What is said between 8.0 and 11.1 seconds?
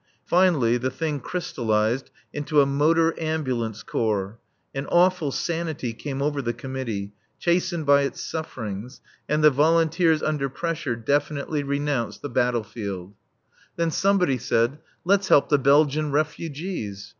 its sufferings, and the volunteers, under pressure,